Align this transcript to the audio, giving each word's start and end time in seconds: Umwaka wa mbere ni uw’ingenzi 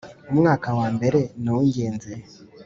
Umwaka 0.31 0.67
wa 0.77 0.87
mbere 0.95 1.19
ni 1.41 1.49
uw’ingenzi 1.53 2.13